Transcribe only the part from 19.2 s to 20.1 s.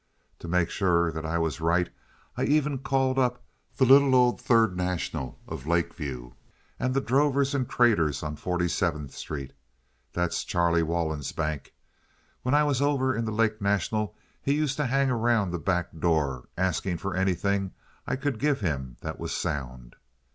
sound.